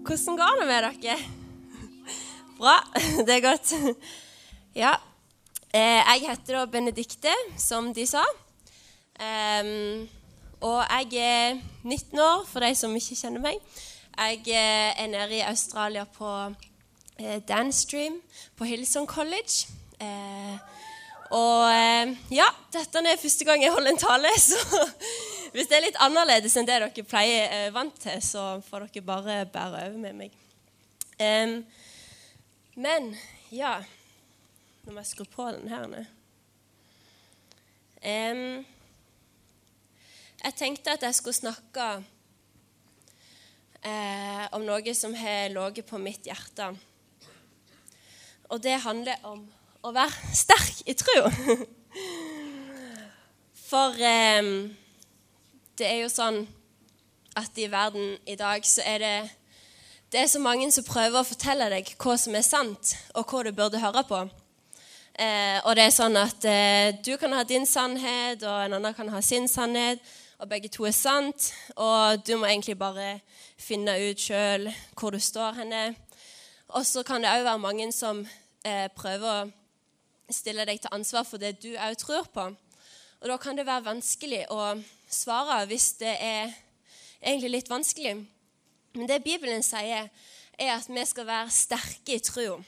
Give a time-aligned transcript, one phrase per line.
[0.00, 1.16] Hvordan går det med dere?
[2.58, 2.76] Bra.
[3.26, 3.72] Det er godt.
[4.74, 4.94] Ja.
[5.74, 8.22] Eh, jeg heter da Benedikte, som de sa.
[10.60, 13.60] Og jeg er 19 år, for de som ikke kjenner meg.
[14.16, 16.30] Jeg eh, er nede i Australia på
[17.18, 18.20] eh, Danstream
[18.56, 19.68] på Hillsong College.
[21.30, 21.68] Og
[22.32, 24.80] ja, dette er første gang jeg holder en tale, så
[25.52, 29.06] hvis det er litt annerledes enn det dere pleier eh, vant til, så får dere
[29.06, 30.36] bare bære over med meg.
[31.20, 31.58] Um,
[32.80, 33.10] men
[33.52, 33.74] ja
[34.86, 36.00] Nå må jeg skru på den her nå.
[38.00, 38.62] Um,
[40.40, 41.88] jeg tenkte at jeg skulle snakke
[43.84, 46.70] eh, om noe som har ligget på mitt hjerte.
[48.48, 49.44] Og det handler om
[49.84, 51.28] å være sterk i tro.
[53.70, 54.48] For eh,
[55.80, 56.42] det er jo sånn
[57.40, 59.16] at i verden i dag så er det
[60.12, 63.44] det er så mange som prøver å fortelle deg hva som er sant, og hva
[63.46, 64.18] du burde høre på.
[65.14, 68.96] Eh, og det er sånn at eh, du kan ha din sannhet, og en annen
[68.96, 70.02] kan ha sin sannhet,
[70.42, 71.52] og begge to er sant.
[71.78, 73.20] Og du må egentlig bare
[73.54, 74.66] finne ut sjøl
[74.98, 75.84] hvor du står henne.
[76.74, 78.24] Og så kan det òg være mange som
[78.66, 82.50] eh, prøver å stille deg til ansvar for det du òg tror på.
[83.20, 84.74] Og da kan det være vanskelig å
[85.10, 86.52] svare hvis det er
[87.20, 88.14] egentlig litt vanskelig.
[88.94, 90.08] Men det Bibelen sier,
[90.60, 92.60] er at vi skal være sterke i troa.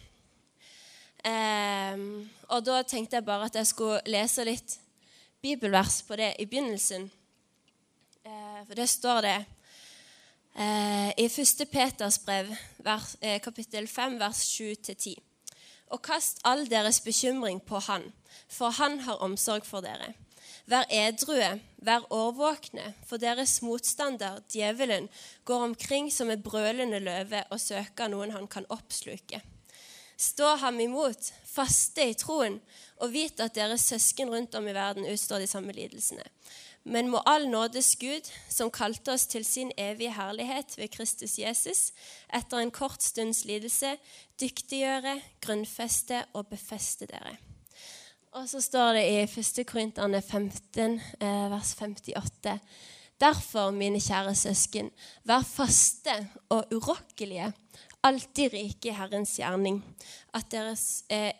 [1.22, 4.78] Um, og da tenkte jeg bare at jeg skulle lese litt
[5.42, 7.04] bibelvers på det i begynnelsen.
[8.26, 9.36] Uh, for det står det
[10.58, 11.62] uh, i 1.
[11.70, 12.50] Peters brev,
[12.82, 15.14] vers, uh, kapittel 5, vers 7-10.
[15.94, 18.08] Og kast all deres bekymring på Han,
[18.48, 20.14] for Han har omsorg for dere.
[20.70, 21.48] Vær edrue,
[21.82, 25.08] vær årvåkne, for deres motstander, djevelen,
[25.44, 29.42] går omkring som et brølende løve og søker noen han kan oppsluke.
[30.22, 32.60] Stå ham imot, faste i troen,
[33.02, 36.22] og vit at deres søsken rundt om i verden utstår de samme lidelsene.
[36.84, 41.90] Men må all nådes Gud, som kalte oss til sin evige herlighet ved Kristus Jesus,
[42.34, 43.96] etter en kort stunds lidelse,
[44.40, 47.38] dyktiggjøre, grunnfeste og befeste dere.
[48.32, 49.66] Og så står det i 1.
[49.68, 52.58] Korinterne 15, eh, vers 58.
[53.20, 54.88] Derfor, mine kjære søsken,
[55.24, 56.14] vær faste
[56.48, 57.52] og urokkelige,
[58.02, 59.84] alltid rike i Herrens gjerning,
[60.34, 61.32] at deres, eh,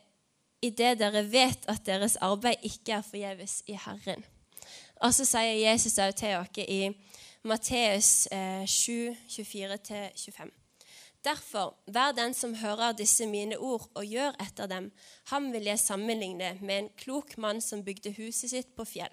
[0.63, 4.25] i det dere vet at deres arbeid ikke er forgjeves i Herren.
[5.01, 6.93] Og så sier Jesus også til dere i
[7.43, 10.62] Matteus eh, 7, 24-25.
[11.23, 14.89] Derfor, vær den som hører disse mine ord og gjør etter dem.
[15.31, 19.13] Ham vil jeg sammenligne med en klok mann som bygde huset sitt på fjell.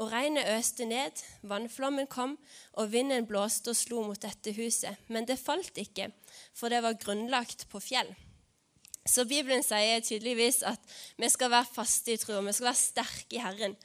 [0.00, 2.36] Og regnet øste ned, vannflommen kom,
[2.72, 4.96] og vinden blåste og slo mot dette huset.
[5.08, 6.10] Men det falt ikke,
[6.56, 8.08] for det var grunnlagt på fjell.
[9.06, 10.80] Så Bibelen sier tydeligvis at
[11.20, 13.76] vi skal være faste i tro, vi skal være sterke i Herren.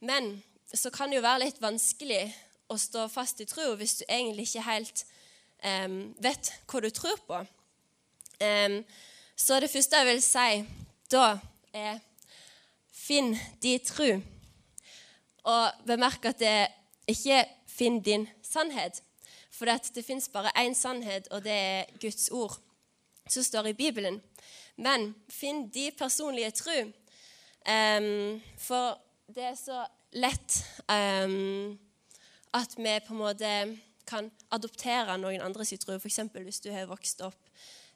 [0.00, 0.36] Men
[0.74, 2.26] så kan det jo være litt vanskelig
[2.72, 5.04] å stå fast i tro hvis du egentlig ikke helt
[5.62, 7.40] vet hva du tror på.
[9.36, 10.64] Så det første jeg vil si
[11.12, 11.38] da,
[11.72, 12.00] er
[12.92, 14.08] finn din tro.
[15.44, 16.68] Og bemerk at det
[17.10, 19.02] ikke finn din sannhet.
[19.52, 22.56] For det, fins bare én sannhet, og det er Guds ord,
[23.28, 24.22] som står i Bibelen.
[24.76, 26.78] Men finn din personlige tro.
[27.62, 28.98] Um, for
[29.34, 30.56] det er så lett
[30.88, 31.78] um,
[32.54, 33.52] at vi på en måte
[34.12, 35.96] kan adoptere noen andres tro.
[35.96, 36.20] F.eks.
[36.36, 37.52] hvis du har vokst opp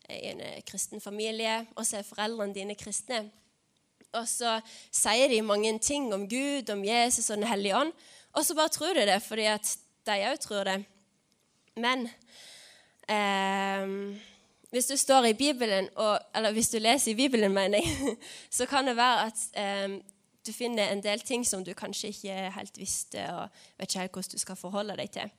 [0.08, 3.26] i en eh, kristen familie, og så er foreldrene dine kristne.
[4.16, 4.58] Og så
[4.94, 7.92] sier de mange ting om Gud, om Jesus og Den hellige ånd,
[8.36, 10.78] og så bare tror de det fordi at de òg tror det.
[11.76, 12.08] Men
[13.10, 14.16] eh,
[14.70, 18.16] hvis du står i Bibelen, og, eller hvis du leser i Bibelen, mener jeg,
[18.58, 19.98] så kan det være at eh,
[20.46, 23.48] du finner en del ting som du kanskje ikke helt visste, og
[23.78, 25.32] vet ikke helt hvordan du skal forholde deg til.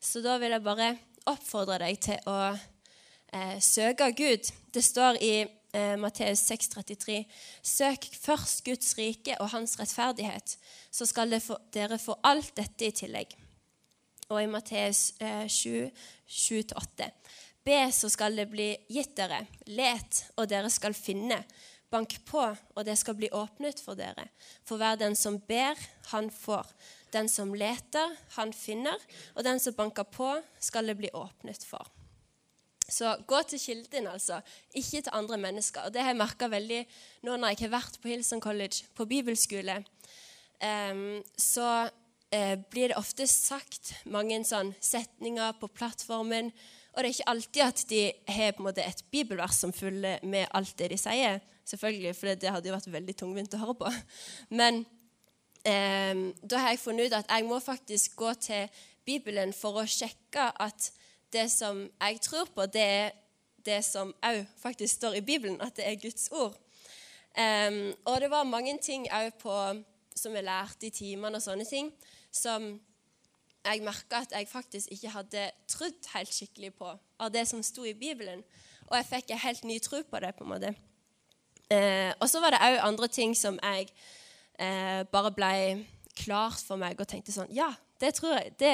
[0.00, 0.94] Så da vil jeg bare
[1.28, 4.48] oppfordre deg til å eh, søke Gud.
[4.72, 7.18] Det står i eh, Matteus 6,33.:
[7.62, 10.56] Søk først Guds rike og hans rettferdighet,
[10.90, 11.36] så skal
[11.74, 13.36] dere få alt dette i tillegg.
[14.30, 15.90] Og i Matteus eh, 7,
[16.26, 17.10] 7-8.:
[17.66, 19.42] Be, så skal det bli gitt dere.
[19.68, 21.42] Let, og dere skal finne.
[21.90, 24.28] Bank på, og det skal bli åpnet for dere.
[24.64, 25.76] For hver den som ber,
[26.12, 26.70] han får.
[27.14, 28.98] Den som leter, han finner,
[29.34, 31.88] og den som banker på, skal det bli åpnet for.
[32.90, 34.40] Så gå til kilden, altså,
[34.74, 35.86] ikke til andre mennesker.
[35.86, 36.80] Og Det har jeg merka veldig
[37.22, 39.78] nå når jeg har vært på Hilson College, på bibelskole.
[40.60, 41.88] Um, så
[42.34, 46.50] uh, blir det ofte sagt mange sånn setninger på plattformen
[46.92, 48.00] Og det er ikke alltid at de
[48.34, 51.40] har på en måte et bibelvers som følger med alt det de sier.
[51.64, 53.92] selvfølgelig, For det hadde jo vært veldig tungvint å høre på.
[54.50, 54.99] Men eh,
[55.64, 58.68] da har jeg funnet ut at jeg må faktisk gå til
[59.04, 60.90] Bibelen for å sjekke at
[61.32, 63.10] det som jeg tror på, det er
[63.64, 66.56] det som òg faktisk står i Bibelen, at det er Guds ord.
[67.38, 69.44] Um, og det var mange ting òg
[70.16, 71.92] som jeg lærte i timene og sånne ting,
[72.32, 72.72] som
[73.64, 76.90] jeg merka at jeg faktisk ikke hadde trodd helt skikkelig på
[77.20, 78.42] av det som sto i Bibelen.
[78.88, 80.34] Og jeg fikk en helt ny tro på det.
[80.34, 80.74] på en måte.
[81.70, 83.92] Uh, og så var det òg andre ting som jeg
[84.60, 85.52] eh, bare ble
[86.20, 87.70] klart for meg og tenkte sånn Ja,
[88.00, 88.54] det tror jeg.
[88.60, 88.72] Det,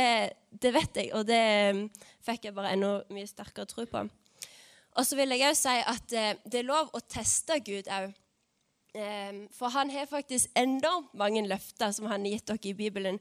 [0.63, 1.11] det vet jeg.
[1.19, 1.43] Og det
[1.75, 1.83] um,
[2.27, 4.05] fikk jeg bare enda mye sterkere tro på.
[4.97, 8.15] Og så vil jeg òg si at eh, det er lov å teste Gud òg.
[8.97, 13.21] Eh, for han har faktisk enormt mange løfter som han har gitt dere i Bibelen.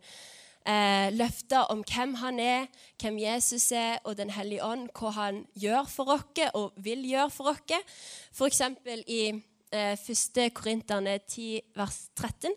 [0.65, 2.69] Eh, løfter om hvem han er,
[3.01, 7.29] hvem Jesus er, og Den hellige ånd, hva han gjør for oss og vil gjøre
[7.29, 7.75] for oss.
[8.33, 8.61] F.eks.
[9.07, 9.35] i
[9.75, 10.41] 1.
[10.55, 12.53] Korinterne 10, vers 13,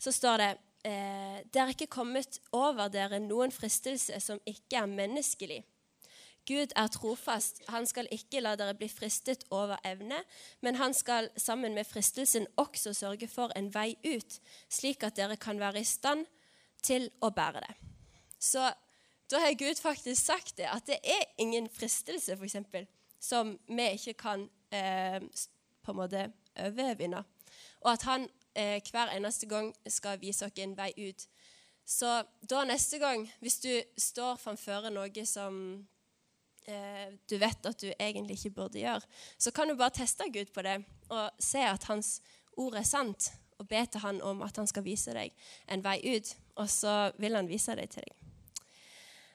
[0.00, 0.50] så står det
[0.88, 5.62] eh, Det er ikke kommet over dere noen fristelse som ikke er menneskelig
[6.50, 7.62] Gud er trofast.
[7.68, 10.22] Han skal ikke la dere bli fristet over evne,
[10.64, 15.36] men han skal sammen med fristelsen også sørge for en vei ut, slik at dere
[15.36, 16.26] kan være i stand
[16.82, 17.76] til å bære det.
[18.40, 18.64] Så
[19.30, 22.56] da har Gud faktisk sagt det, at det er ingen fristelse, f.eks.,
[23.20, 25.20] som vi ikke kan eh,
[25.90, 26.26] på en måte
[26.56, 27.22] overvinne.
[27.80, 31.26] Og at han eh, hver eneste gang skal vise oss en vei ut.
[31.86, 35.56] Så da neste gang, hvis du står framfor noe som
[36.68, 39.02] eh, du vet at du egentlig ikke burde gjøre,
[39.38, 42.20] så kan du bare teste Gud på det og se at hans
[42.56, 45.34] ord er sant, og be til han om at han skal vise deg
[45.68, 48.16] en vei ut, og så vil han vise deg til deg.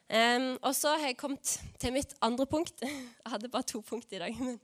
[0.05, 2.81] Um, og så har jeg kommet til mitt andre punkt.
[3.25, 4.35] Jeg hadde bare to punkt i dag.
[4.37, 4.59] Men,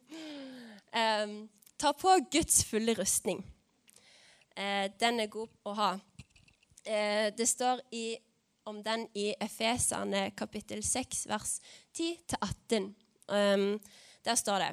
[0.93, 1.49] um,
[1.81, 3.41] ta på Guds fulle rustning.
[4.55, 5.91] Eh, den er god å ha.
[6.85, 8.05] Eh, det står i
[8.69, 11.57] om den i Efeserne kapittel 6, vers
[11.97, 12.91] 10-18.
[13.31, 13.79] Um,
[14.25, 14.71] der står det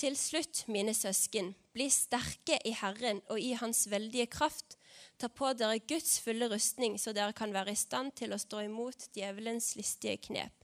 [0.00, 4.78] Til slutt, mine søsken, bli sterke i Herren og i Hans veldige kraft.
[5.20, 8.64] Ta på dere Guds fulle rustning, så dere kan være i stand til å stå
[8.70, 10.59] imot djevelens listige knep.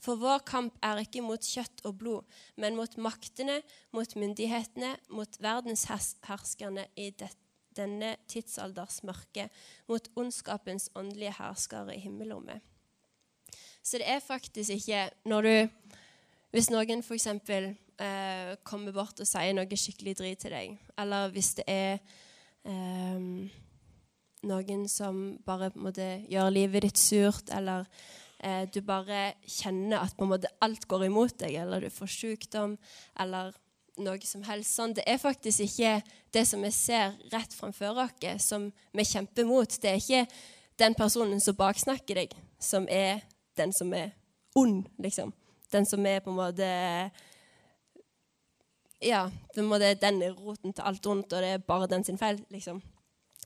[0.00, 3.60] For vår kamp er ikke mot kjøtt og blod, men mot maktene,
[3.92, 7.30] mot myndighetene, mot verdensherskerne i det,
[7.76, 9.46] denne tidsalders mørke
[9.88, 12.60] mot ondskapens åndelige herskere i himmelrommet.
[13.82, 15.68] Så det er faktisk ikke når du
[16.50, 17.28] Hvis noen f.eks.
[18.02, 22.00] Eh, kommer bort og sier noe skikkelig drit til deg, eller hvis det er
[22.66, 23.20] eh,
[24.50, 27.86] noen som bare på en måte gjør livet ditt surt, eller
[28.42, 32.12] eh, du bare kjenner at på en måte alt går imot deg, eller du får
[32.14, 32.76] sykdom,
[33.20, 33.54] eller
[34.00, 34.94] noe som helst sånn.
[34.96, 35.98] Det er faktisk ikke
[36.34, 39.68] det som vi ser rett framfor oss, som vi kjemper mot.
[39.68, 40.24] Det er ikke
[40.80, 43.24] den personen som baksnakker deg, som er
[43.60, 44.14] den som er
[44.56, 45.34] ond, liksom.
[45.70, 46.70] Den som er på en måte
[49.00, 52.04] Ja, på en måte den er roten til alt ondt, og det er bare den
[52.04, 52.82] sin feil, liksom.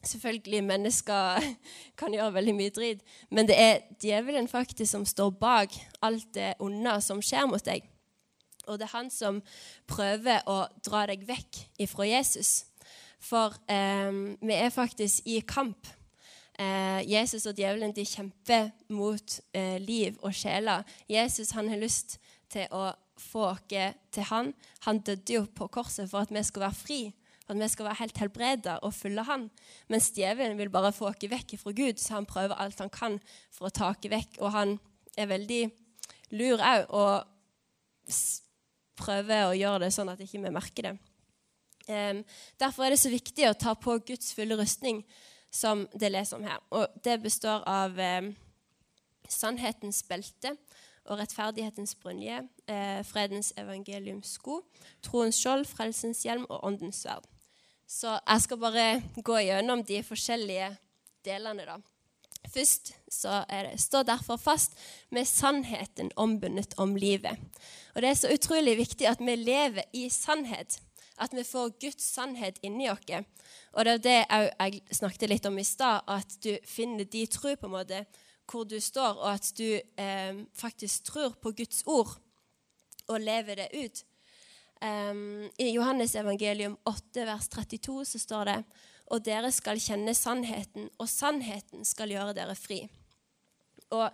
[0.07, 1.49] Selvfølgelig, mennesker
[2.01, 6.55] kan gjøre veldig mye drit, men det er djevelen faktisk som står bak alt det
[6.63, 7.87] onde som skjer mot deg.
[8.67, 9.43] Og det er han som
[9.91, 12.65] prøver å dra deg vekk ifra Jesus.
[13.25, 15.89] For eh, vi er faktisk i kamp.
[16.59, 20.85] Eh, Jesus og djevelen de kjemper mot eh, liv og sjeler.
[21.11, 22.19] Jesus han har lyst
[22.53, 24.53] til å få oss til han.
[24.87, 27.01] Han døde jo på korset for at vi skulle være fri,
[27.49, 29.49] at vi skal være helt helbreda og følge han.
[29.93, 33.19] Mens djevelen vil bare få oss vekk fra Gud, så han prøver alt han kan
[33.53, 34.39] for å ta oss vekk.
[34.41, 34.79] Og han
[35.17, 35.63] er veldig
[36.39, 36.87] lur òg.
[36.89, 38.15] Og
[39.01, 40.97] prøver å gjøre det sånn at ikke vi ikke merker det.
[42.61, 45.03] Derfor er det så viktig å ta på Guds fulle rustning,
[45.53, 46.63] som det leser om her.
[46.73, 48.01] Og det består av
[49.29, 50.55] sannhetens belte
[51.05, 54.63] og rettferdighetens brynje, eh, fredens evangeliums sko,
[55.03, 57.27] troens skjold, frelsens hjelm og åndens sverd.
[57.87, 58.87] Så jeg skal bare
[59.25, 60.71] gå gjennom de forskjellige
[61.25, 61.79] delene, da.
[62.55, 64.77] Først så det Stå derfor fast
[65.11, 67.39] med sannheten ombundet om livet.
[67.95, 70.81] Og Det er så utrolig viktig at vi lever i sannhet.
[71.19, 73.25] At vi får Guds sannhet inni oss.
[73.73, 77.55] Og det er det jeg snakket litt om i stad, at du finner de tro
[77.57, 78.05] på en måte
[78.51, 82.19] hvor du står, og at du eh, faktisk tror på Guds ord
[83.09, 84.05] og lever det ut.
[84.85, 88.59] Um, I Johannes evangelium 8, vers 32 så står det
[89.13, 92.83] og dere skal kjenne sannheten, og sannheten skal gjøre dere fri.
[93.93, 94.09] Og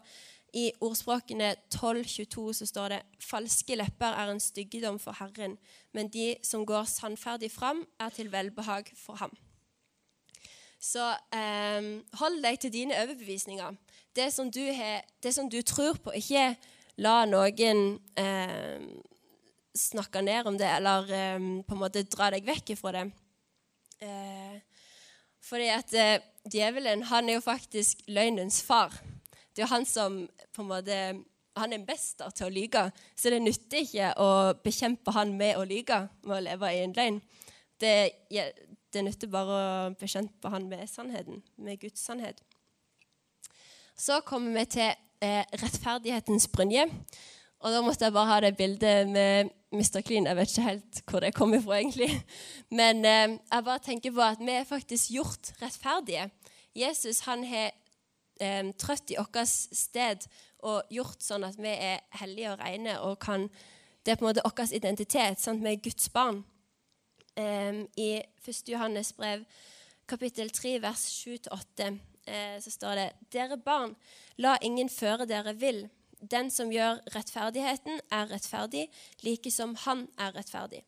[0.55, 5.57] I ordspråkene 12.22 så står det falske lepper er en styggedom for Herren,
[5.95, 9.31] men de som går sannferdig fram, er til velbehag for ham.
[10.81, 11.87] Så eh,
[12.19, 13.77] hold deg til dine overbevisninger.
[14.17, 16.15] Det som, du he, det som du tror på.
[16.17, 16.57] Ikke
[16.99, 18.81] la noen eh,
[19.77, 23.07] snakke ned om det eller eh, på en måte dra deg vekk ifra det.
[24.01, 24.61] Eh,
[25.45, 28.95] fordi at eh, djevelen han er jo faktisk løgnens far.
[29.51, 30.23] Det er jo han som
[30.55, 31.01] på en måte
[31.59, 32.85] han er mester til å lyge,
[33.19, 34.29] så det nytter ikke å
[34.65, 37.19] bekjempe han med å lyge, med å leve i en løgn.
[37.81, 37.95] Det,
[38.31, 42.41] det nytter bare å bekjempe han med sannheten, med Guds sannhet.
[43.99, 44.89] Så kommer vi til
[45.21, 46.87] eh, rettferdighetens brynje.
[47.61, 50.01] Og da måtte jeg bare ha det bildet med Mr.
[50.01, 50.27] Clean.
[50.27, 52.09] Jeg vet ikke helt hvor det kommer fra, egentlig.
[52.71, 56.31] Men eh, jeg bare tenker på at vi er faktisk gjort rettferdige.
[56.75, 57.69] Jesus han har
[58.41, 60.25] eh, trøtt i vårt sted
[60.65, 62.97] og gjort sånn at vi er hellige og rene.
[63.01, 63.51] og kan,
[64.07, 65.41] Det er på en måte vår identitet.
[65.41, 65.63] Sant?
[65.63, 66.45] Vi er Guds barn.
[67.37, 68.11] Eh, I
[68.49, 68.69] 1.
[68.73, 69.45] Johannes brev
[70.09, 73.95] kapittel 3 vers 7-8 eh, så står det Dere barn,
[74.39, 75.85] la ingen føre dere vill
[76.21, 78.89] den som gjør rettferdigheten, er rettferdig,
[79.25, 80.83] like som han er rettferdig.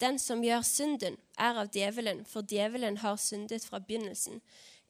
[0.00, 4.40] Den som gjør synden, er av djevelen, for djevelen har syndet fra begynnelsen.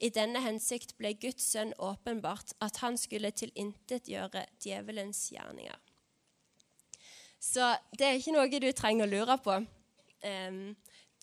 [0.01, 5.77] I denne hensikt ble Guds sønn åpenbart, at han skulle tilintetgjøre djevelens gjerninger.
[7.39, 9.59] Så det er ikke noe du trenger å lure på.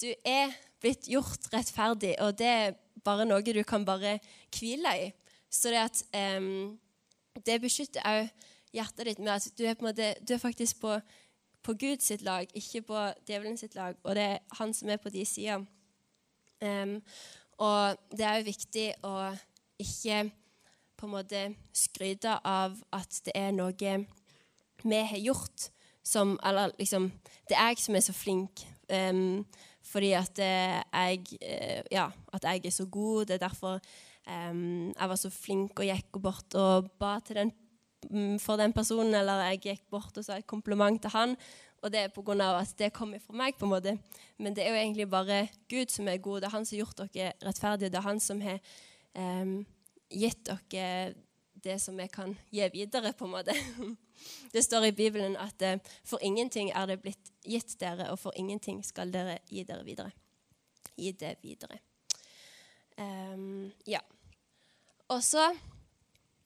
[0.01, 4.19] Du er blitt gjort rettferdig, og det er bare noe du kan bare
[4.55, 5.11] hvile i.
[5.51, 6.05] Så det at
[7.45, 10.97] det beskytter òg hjertet ditt med at du er, på måte, du er faktisk på,
[11.63, 13.97] på Guds sitt lag, ikke på djevelen sitt lag.
[14.03, 15.61] Og det er han som er på de sida.
[16.63, 17.01] Um,
[17.63, 19.17] og det er jo viktig å
[19.83, 20.25] ikke
[20.99, 21.43] på en måte
[21.75, 23.95] skryte av at det er noe
[24.83, 25.71] vi har gjort
[26.03, 27.13] som Eller liksom
[27.49, 28.65] Det er jeg som er så flink.
[28.91, 29.47] Um,
[29.83, 33.27] fordi at jeg, uh, ja, at jeg er så god.
[33.27, 33.81] Det er derfor
[34.27, 37.53] um, jeg var så flink og gikk bort og ba til den
[38.43, 41.37] for den personen, eller jeg gikk bort og sa et kompliment til han.
[41.83, 42.61] Og det er pga.
[42.61, 43.55] at det kommer fra meg.
[43.59, 43.99] på en måte.
[44.39, 46.41] Men det er jo egentlig bare Gud som er god.
[46.41, 47.91] Det er han som har gjort dere rettferdige.
[47.91, 48.59] Det er han som har
[49.15, 49.67] um,
[50.11, 51.15] gitt dere
[51.63, 53.55] det som vi kan gi videre, på en måte.
[54.53, 58.33] Det står i Bibelen at uh, for ingenting er det blitt gitt dere, og for
[58.37, 60.11] ingenting skal dere gi dere videre.
[60.97, 61.79] Gi det videre.
[62.99, 64.01] Um, ja.
[65.09, 65.53] Og så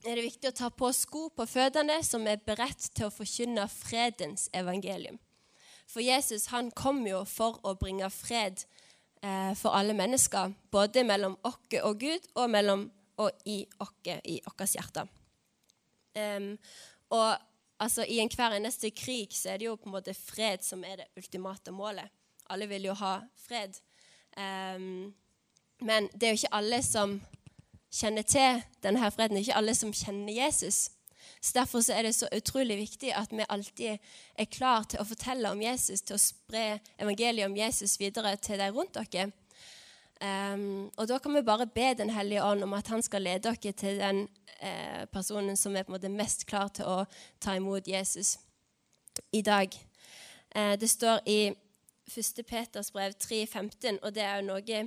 [0.06, 3.66] er det viktig å ta på sko på føttene som er beredt til å forkynne
[3.72, 5.18] fredens evangelium.
[5.86, 8.64] For Jesus han kom jo for å bringe fred
[9.22, 12.88] eh, for alle mennesker, både mellom oss og Gud og mellom
[13.22, 13.94] og i oss,
[14.24, 15.06] i vårt hjerte.
[16.16, 16.56] Um,
[17.12, 17.36] og
[17.78, 21.02] altså, I enhver eneste krig så er det jo på en måte fred som er
[21.02, 22.12] det ultimate målet.
[22.52, 23.78] Alle vil jo ha fred.
[24.36, 25.14] Um,
[25.80, 27.18] men det er jo ikke alle som
[27.96, 29.40] kjenner til denne freden.
[29.40, 30.90] Ikke alle som kjenner Jesus.
[31.40, 33.98] Så Derfor så er det så utrolig viktig at vi alltid
[34.38, 38.58] er klar til å fortelle om Jesus, til å spre evangeliet om Jesus videre til
[38.58, 39.30] de rundt dere.
[40.16, 43.50] Um, og da kan vi bare be Den hellige ånd om at han skal lede
[43.50, 44.22] dere til den
[44.60, 47.04] eh, personen som er på en måte mest klar til å
[47.40, 48.38] ta imot Jesus
[49.32, 49.68] i dag.
[50.54, 51.52] Eh, det står i
[52.16, 52.44] 1.
[52.48, 54.80] Peters brev 3,15, og det er jo noe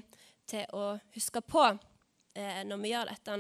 [0.49, 1.67] til å huske på
[2.35, 3.37] eh, når vi gjør dette.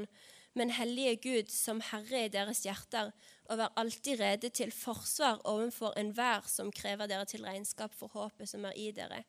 [0.57, 3.11] Men hellige Gud, som Herre i deres hjerter,
[3.49, 8.49] og vær alltid rede til forsvar overfor enhver som krever dere til regnskap for håpet
[8.49, 9.23] som er i dere.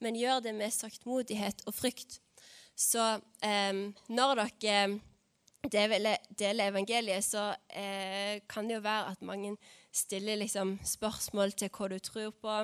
[0.00, 2.20] Men gjør det med saktmodighet og frykt.
[2.76, 3.02] Så
[3.44, 3.82] eh,
[4.12, 4.42] når
[5.72, 9.56] dere deler evangeliet, så eh, kan det jo være at mange
[9.96, 12.58] stiller liksom, spørsmål til hva du tror på.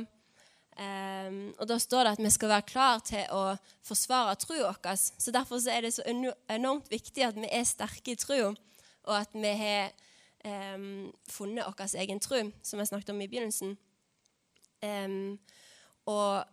[0.72, 4.96] Um, og Da står det at vi skal være klar til å forsvare troa vår.
[4.96, 6.04] Så Derfor så er det så
[6.48, 8.54] enormt viktig at vi er sterke i troa,
[9.04, 9.92] og at vi har
[10.74, 13.76] um, funnet vår egen tro, som jeg snakket om i begynnelsen.
[14.82, 15.38] Um,
[16.06, 16.44] og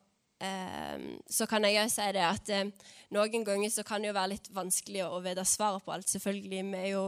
[1.27, 4.38] så kan jeg òg si det at uh, noen ganger så kan det jo være
[4.38, 6.07] litt vanskelig å vite svaret på alt.
[6.07, 7.01] Selvfølgelig, vi er jo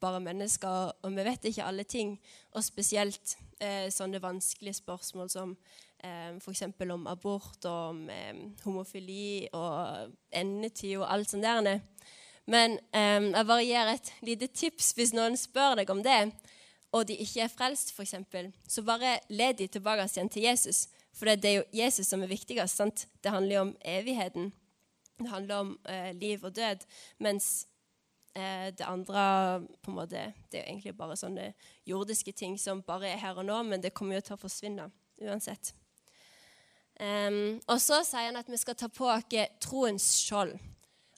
[0.00, 2.18] bare mennesker, og vi vet ikke alle ting.
[2.52, 5.56] Og spesielt uh, sånne vanskelige spørsmål som
[6.04, 6.62] eh, f.eks.
[6.92, 8.34] om abort og om eh,
[8.64, 11.80] homofili og endetid og alt sånt der.
[12.46, 16.28] Men eh, jeg bare gir et lite tips hvis noen spør deg om det,
[16.94, 18.14] og de ikke er frelst, f.eks.,
[18.70, 20.86] så bare led de tilbake igjen til Jesus.
[21.14, 22.76] For det er jo Jesus som er viktigst.
[22.76, 23.08] sant?
[23.22, 24.52] Det handler jo om evigheten.
[25.18, 26.86] Det handler om eh, liv og død.
[27.18, 27.66] Mens
[28.36, 31.52] Eh, det andre på en måte, det er jo egentlig bare sånne
[31.86, 34.88] jordiske ting som bare er her og nå, men det kommer jo til å forsvinne
[35.22, 35.70] uansett.
[37.00, 39.26] Um, og så sier han at vi skal ta på oss
[39.62, 40.54] troens skjold.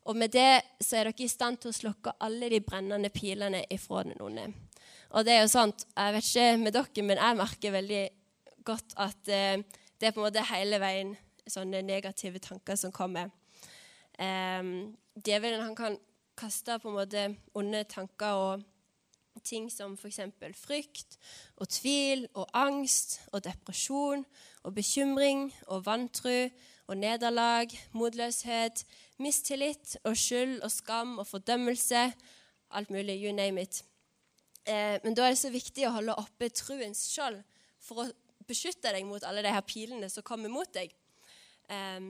[0.06, 3.64] Og med det så er dere i stand til å slukke alle de brennende pilene
[3.75, 4.47] ifra den onde.
[5.12, 8.04] Og det er jo sant, jeg vet ikke med dere, men jeg merker veldig
[8.66, 11.14] godt at uh, det er på en måte hele veien
[11.47, 13.30] sånne negative tanker som kommer.
[14.18, 15.99] Um, djevelen han kan
[16.37, 18.64] kaste på en måte onde tanker og
[19.45, 20.21] ting som f.eks.
[20.57, 21.19] frykt
[21.57, 24.25] og tvil og angst og depresjon
[24.62, 26.49] og bekymring og vantro
[26.87, 28.85] og nederlag, motløshet,
[29.19, 32.12] mistillit og skyld og skam og fordømmelse.
[32.71, 33.23] Alt mulig.
[33.25, 33.85] You name it.
[34.66, 37.38] Eh, men da er det så viktig å holde oppe truens skjold
[37.83, 38.07] for å
[38.47, 40.95] beskytte deg mot alle de her pilene som kommer mot deg.
[41.71, 42.00] Eh,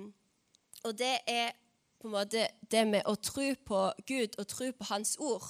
[0.84, 1.52] og det er
[2.00, 5.48] på en måte det med å tro på Gud og tro på Hans ord.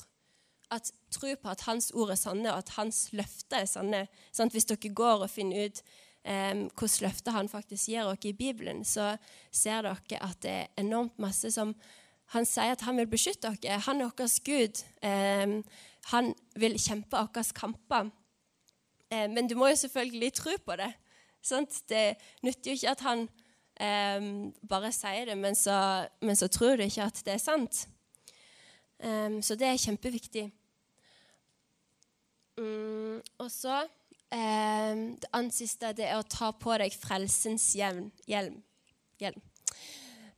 [0.70, 4.06] At Tro på at Hans ord er sanne, og at Hans løfter er sanne.
[4.32, 4.52] Sant?
[4.52, 5.82] hvis dere går og finner ut
[6.26, 9.16] um, hvilke løfter Han faktisk gir dere i Bibelen, så
[9.52, 11.74] ser dere at det er enormt masse som
[12.34, 13.78] Han sier at han vil beskytte dere.
[13.86, 14.82] Han er vår Gud.
[15.02, 15.62] Um,
[16.10, 18.10] han vil kjempe våre kamper.
[19.14, 20.90] Um, men du må jo selvfølgelig tro på det.
[21.42, 21.82] Sant?
[21.88, 23.28] Det nytter jo ikke at han
[24.68, 27.86] bare sier det, men så, men så, tror du ikke at det er sant.
[29.04, 30.46] Um, så det er kjempeviktig.
[32.56, 33.84] Um, og så
[34.26, 38.08] Det andre siste det er å ta på deg frelsens hjelm.
[38.26, 38.58] hjelm.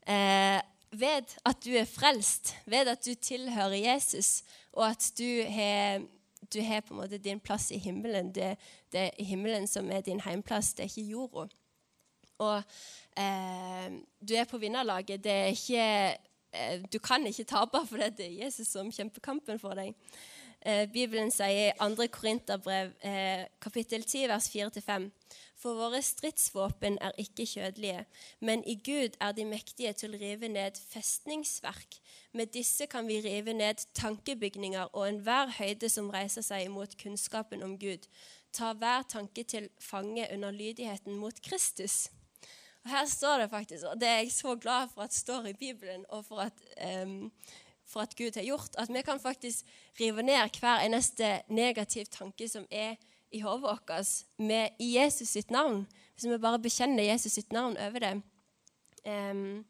[0.04, 0.60] Uh,
[0.92, 6.04] ved at du er frelst, ved at du tilhører Jesus, og at du har
[6.52, 8.32] du har på en måte din plass i himmelen.
[8.32, 8.56] Det,
[8.92, 11.48] det er himmelen som er din heimplass, det er ikke jorda.
[12.38, 12.62] Og
[13.18, 13.98] eh,
[14.28, 15.24] du er på vinnerlaget.
[15.24, 15.86] Det er ikke,
[16.92, 19.94] du kan ikke tape, for det er Jesus som kjemper kampen for deg.
[20.66, 22.08] Eh, Bibelen sier i 2.
[22.10, 25.10] Korinterbrev, eh, kapittel 10, vers 4-5.:
[25.56, 28.04] For våre stridsvåpen er ikke kjødelige,
[28.40, 31.98] men i Gud er de mektige til å rive ned festningsverk.
[32.32, 37.62] Med disse kan vi rive ned tankebygninger og enhver høyde som reiser seg imot kunnskapen
[37.62, 38.06] om Gud.
[38.52, 42.10] Ta hver tanke til fange under lydigheten mot Kristus.
[42.88, 45.52] Og Her står det faktisk, og det er jeg så glad for at står i
[45.52, 46.52] Bibelen, og for at,
[47.04, 47.32] um,
[47.84, 49.66] for at Gud har gjort, at vi kan faktisk
[50.00, 52.94] rive ned hver eneste negativ tanke som er
[53.30, 55.86] i hodet vårt, med i Jesus sitt navn.
[56.14, 58.22] Hvis vi bare bekjenner Jesus sitt navn over det.
[59.04, 59.66] Um,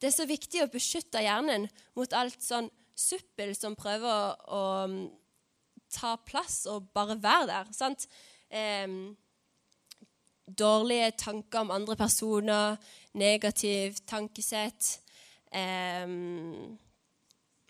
[0.00, 5.88] det er så viktig å beskytte hjernen mot alt sånn suppel som prøver å, å
[5.88, 7.72] ta plass og bare være der.
[7.72, 8.04] sant?
[8.52, 9.16] Um,
[10.48, 12.76] dårlige tanker om andre personer,
[13.14, 15.00] negativ tankesett,
[15.52, 16.08] eh,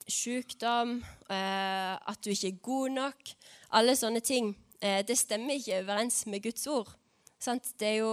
[0.08, 3.34] sykdom, eh, at du ikke er god nok.
[3.72, 4.54] Alle sånne ting.
[4.80, 6.88] Eh, det stemmer ikke overens med Guds ord.
[7.38, 7.74] Sant?
[7.78, 8.12] Det er jo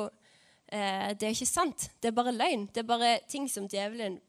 [0.71, 1.89] eh, det er ikke sant.
[2.01, 2.67] Det er bare løgn.
[2.73, 4.19] Det er bare ting som djevelen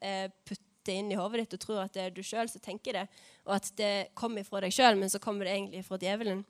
[0.00, 2.92] eh, putter inn i hodet ditt og tror at det er du sjøl som tenker
[2.92, 3.06] det,
[3.46, 6.42] og at det kommer fra deg sjøl, men så kommer det egentlig fra djevelen.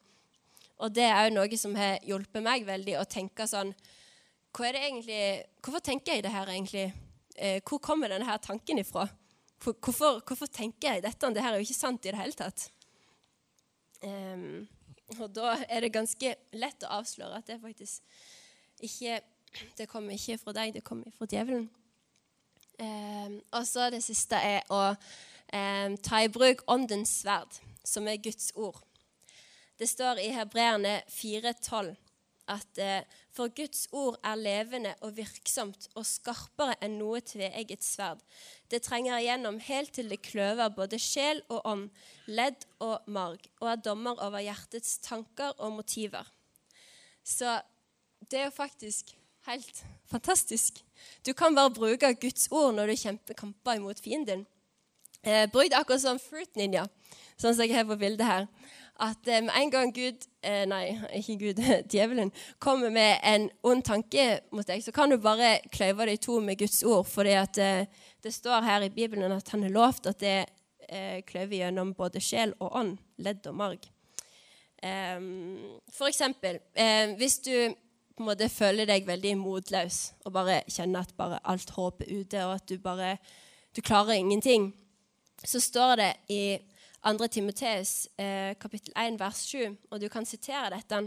[0.82, 3.72] Og det er òg noe som har hjulpet meg veldig å tenke sånn
[4.54, 5.22] hva er det egentlig,
[5.64, 6.92] Hvorfor tenker jeg det her egentlig?
[7.34, 9.08] Eh, hvor kommer denne her tanken ifra?
[9.58, 11.30] Hvorfor, hvorfor, tenker jeg dette?
[11.34, 12.68] Det her er jo ikke sant i det hele tatt.
[14.04, 14.68] Um,
[15.18, 18.02] og da er det ganske lett å avsløre at det faktisk
[18.84, 19.20] ikke
[19.78, 21.68] Det kommer ikke fra deg, det kommer fra djevelen.
[22.78, 27.54] Um, og så det siste er å um, ta i bruk åndens sverd,
[27.86, 28.80] som er Guds ord.
[29.78, 31.94] Det står i Hebreerne 4,12
[32.52, 33.00] at eh,
[33.34, 38.20] for Guds ord er levende og virksomt og skarpere enn noe tveegget sverd.
[38.70, 41.88] Det trenger igjennom helt til det kløver både sjel og ånd,
[42.28, 46.28] ledd og marg, og er dommer over hjertets tanker og motiver.
[47.24, 47.58] Så
[48.28, 49.14] det er jo faktisk
[49.48, 50.84] helt fantastisk.
[51.26, 54.46] Du kan bare bruke Guds ord når du kjemper kamper imot fienden.
[55.24, 56.84] Eh, bruk det akkurat som Fruit Ninja,
[57.40, 58.48] sånn som jeg har på bildet her
[59.02, 62.30] at med en gang Gud eh, Nei, ikke Gud, djevelen
[62.62, 66.38] kommer med en ond tanke mot deg, så kan du bare kløyve det i to
[66.40, 67.06] med Guds ord.
[67.10, 67.86] For eh,
[68.22, 70.36] det står her i Bibelen at han har lovt at det
[71.24, 73.86] kløver gjennom både sjel og ånd, ledd og marg.
[75.96, 76.58] for eksempel,
[77.16, 77.72] hvis du
[78.14, 82.12] på en måte føler deg veldig motløs og bare kjenner at bare alt håp er
[82.20, 83.16] ute, og at du bare
[83.74, 84.74] du klarer ingenting,
[85.44, 86.42] så står det i
[87.04, 87.28] 2.
[87.28, 91.02] Timoteus eh, kapittel 1 vers 7, og du kan sitere dette.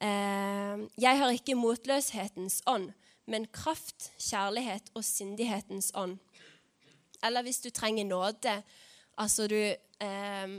[0.00, 2.90] Eh, jeg har ikke motløshetens ånd,
[3.26, 6.18] men kraft, kjærlighet og sindighetens ånd.
[7.24, 8.62] Eller hvis du trenger nåde,
[9.20, 10.52] Altså, du eh,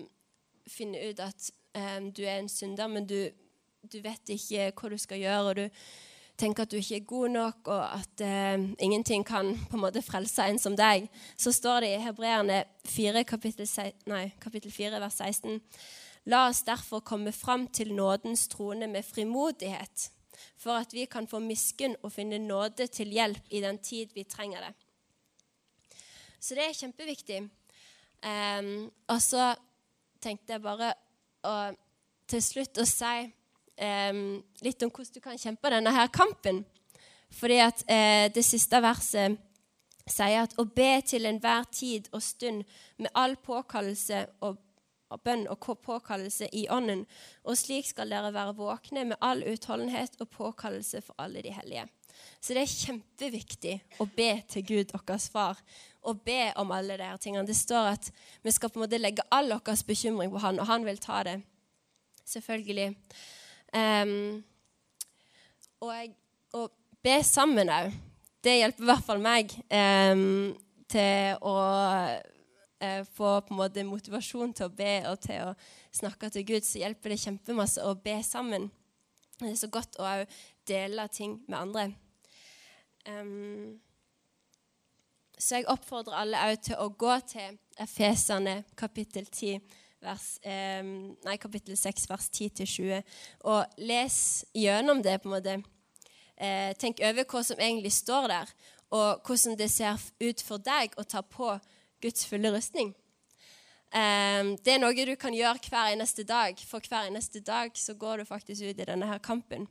[0.67, 3.17] finner ut at eh, du er en synder, men du,
[3.81, 5.63] du, vet ikke hva du skal gjøre, og du
[6.41, 10.03] tenker at du ikke er god nok, og at eh, ingenting kan på en måte
[10.05, 13.69] frelse en som deg, så står det i Hebreerne 4, kapittel,
[14.09, 15.59] nei, kapittel 4, vers 16
[16.29, 20.11] La oss derfor komme fram til nådens trone med frimodighet,
[20.57, 24.23] for at vi kan få miskunn og finne nåde til hjelp i den tid vi
[24.29, 24.73] trenger det.
[26.41, 27.41] Så det er kjempeviktig.
[28.21, 28.71] Eh,
[29.09, 29.51] og så
[30.21, 30.93] tenkte jeg bare
[31.49, 31.55] å,
[32.29, 33.31] til slutt å si
[33.81, 36.63] litt om hvordan du kan kjempe denne her kampen.
[37.31, 39.39] Fordi at uh, det siste verset
[40.09, 42.65] sier at å be til enhver tid og stund
[42.99, 44.59] med all påkallelse og
[45.25, 47.03] bønn og påkallelse i ånden,
[47.43, 51.87] og slik skal dere være våkne med all utholdenhet og påkallelse for alle de hellige.
[52.41, 55.59] Så det er kjempeviktig å be til Gud, deres far,
[56.01, 57.47] og be om alle de tingene.
[57.47, 58.09] Det står at
[58.43, 61.21] vi skal på en måte legge all vår bekymring på han, og han vil ta
[61.27, 61.39] det.
[62.25, 62.95] Selvfølgelig.
[63.71, 64.41] Um,
[65.81, 66.15] og
[66.57, 66.65] å
[67.03, 67.93] be sammen òg,
[68.43, 70.51] det hjelper i hvert fall meg um,
[70.91, 75.53] til å uh, få på en måte motivasjon til å be og til å
[75.93, 78.67] snakke til Gud, så hjelper det kjempemasse å be sammen.
[79.39, 80.09] Det er så godt å
[80.67, 81.87] dele ting med andre.
[83.07, 83.79] Um,
[85.41, 89.63] så jeg oppfordrer alle òg til å gå til Efesene kapittel 10,
[90.01, 90.81] vers, eh,
[91.25, 93.03] nei, kapittel 6, vers 10-20,
[93.43, 95.21] og les gjennom det.
[95.21, 95.63] på en måte.
[96.37, 98.53] Eh, tenk over hva som egentlig står der,
[98.91, 101.59] og hvordan det ser ut for deg å ta på
[102.01, 102.95] Guds fulle rustning.
[103.93, 107.93] Eh, det er noe du kan gjøre hver eneste dag, for hver eneste dag så
[107.93, 109.67] går du faktisk ut i denne her kampen.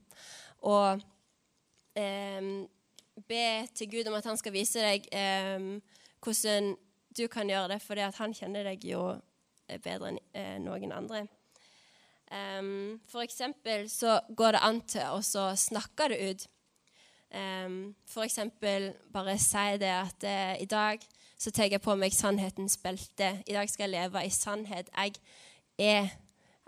[0.62, 1.02] Og
[1.94, 5.08] be til Gud om at han skal vise deg
[6.22, 6.76] hvordan
[7.16, 9.20] du kan gjøre det, fordi han kjenner deg jo
[9.78, 11.26] bedre enn uh, noen andre.
[12.30, 16.46] Um, for eksempel så går det an til å snakke det ut.
[17.30, 21.02] Um, for eksempel bare si det at uh, i dag
[21.40, 23.36] så tar jeg på meg sannhetens belte.
[23.46, 24.90] I dag skal jeg leve i sannhet.
[24.96, 25.14] Jeg
[25.78, 26.10] er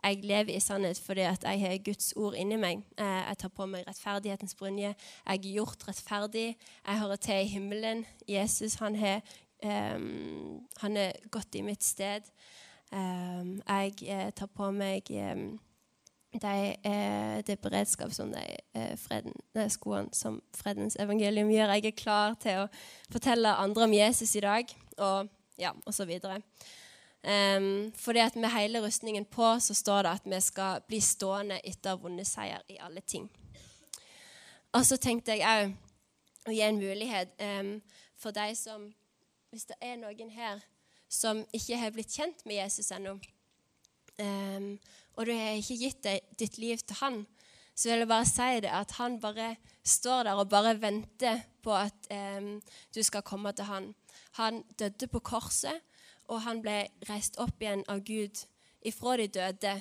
[0.03, 2.81] jeg lever i sannhet fordi at jeg har Guds ord inni meg.
[2.99, 4.95] Eh, jeg tar på meg rettferdighetens brynje.
[5.27, 6.57] Jeg er gjort rettferdig.
[6.87, 8.07] Jeg hører til i himmelen.
[8.29, 9.21] Jesus han har
[9.63, 12.27] um, han er gått i mitt sted.
[12.93, 15.55] Um, jeg eh, tar på meg um,
[16.33, 18.43] de, eh, det beredskap som de
[18.75, 18.97] eh,
[19.55, 19.69] de
[20.13, 21.73] som fredens evangelium gjør.
[21.73, 22.69] Jeg er klar til å
[23.13, 25.73] fortelle andre om Jesus i dag, og ja,
[26.05, 26.43] videre.
[27.23, 31.61] Um, fordi at med hele rustningen på så står det at vi skal bli stående
[31.65, 33.31] etter vunnet seier i alle ting.
[34.73, 37.77] Og så tenkte jeg òg å gi en mulighet um,
[38.19, 38.93] for deg som
[39.53, 40.63] Hvis det er noen her
[41.13, 43.19] som ikke har blitt kjent med Jesus ennå,
[44.19, 44.73] um,
[45.13, 47.23] og du har ikke gitt deg, ditt liv til han,
[47.77, 51.73] så vil jeg bare si det at han bare står der og bare venter på
[51.73, 52.09] at
[52.93, 53.87] du skal komme til han.
[54.37, 55.81] Han døde på korset
[56.33, 58.45] og han ble reist opp igjen av Gud
[58.87, 59.75] ifra de døde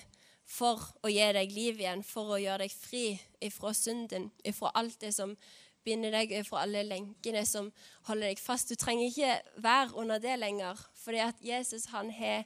[0.51, 3.05] for å gi deg liv igjen, for å gjøre deg fri
[3.43, 5.35] ifra synden, ifra alt det som
[5.83, 7.71] binder deg, ifra alle lenkene som
[8.09, 8.69] holder deg fast.
[8.69, 12.43] Du trenger ikke være under det lenger, fordi at Jesus han har,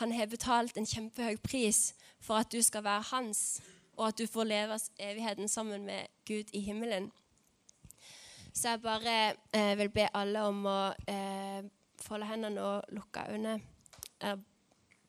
[0.00, 3.60] han har betalt en kjempehøy pris for at du skal være hans,
[3.96, 7.10] og at du får leve evigheten sammen med Gud i himmelen.
[8.54, 11.62] Så jeg bare eh, vil be alle om å eh,
[12.02, 13.60] folde hendene og lukke øynene.
[14.22, 14.38] Eh,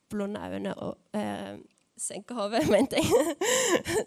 [0.10, 1.58] blunde øynene og eh,
[1.98, 3.36] senke hodet, mente jeg.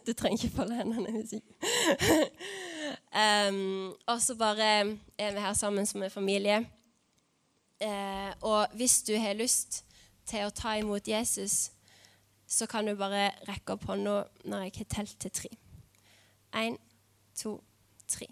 [0.06, 1.54] du trenger ikke folde hendene hvis ikke.
[3.12, 4.68] Um, og så bare
[5.18, 6.58] er vi her sammen som en familie.
[7.84, 9.84] Uh, og hvis du har lyst
[10.26, 11.72] til å ta imot Jesus,
[12.46, 15.50] så kan du bare rekke opp hånda når jeg har telt til tre.
[16.52, 16.76] Én,
[17.34, 17.56] to,
[18.08, 18.28] tre.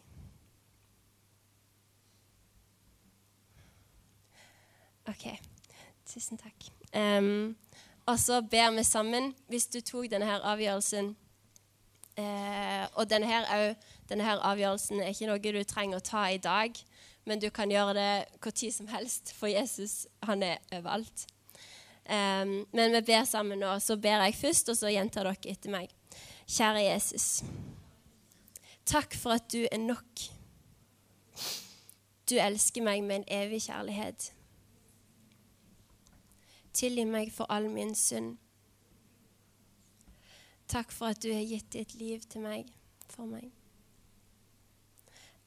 [5.08, 5.26] OK.
[6.06, 6.68] Tusen takk.
[6.94, 7.56] Um,
[8.06, 11.14] og så ber vi sammen, hvis du tok denne her avgjørelsen
[12.20, 13.74] uh, Og denne her,
[14.08, 16.76] denne her, avgjørelsen er ikke noe du trenger å ta i dag,
[17.26, 18.12] men du kan gjøre det
[18.44, 21.26] når som helst, for Jesus han er overalt.
[22.10, 23.78] Eh, men vi ber sammen nå.
[23.80, 25.92] Så ber jeg først, og så gjentar dere etter meg.
[26.50, 27.42] Kjære Jesus.
[28.86, 30.26] Takk for at du er nok.
[32.30, 34.32] Du elsker meg med en evig kjærlighet.
[36.74, 38.38] Tilgi meg for all min synd.
[40.70, 42.68] Takk for at du har gitt ditt liv til meg,
[43.10, 43.50] for meg.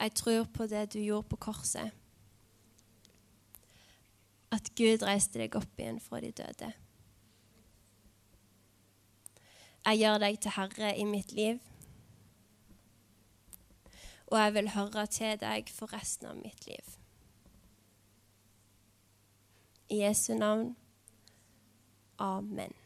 [0.03, 1.93] Jeg tror på det du gjorde på korset.
[4.53, 6.71] at Gud reiste deg opp igjen fra de døde.
[9.83, 11.59] Jeg gjør deg til herre i mitt liv,
[14.31, 16.93] og jeg vil høre til deg for resten av mitt liv.
[19.89, 20.71] I Jesu navn.
[22.17, 22.82] Amen.